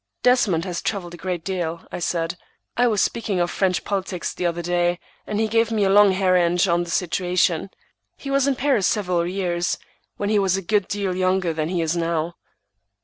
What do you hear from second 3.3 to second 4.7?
of French politics the other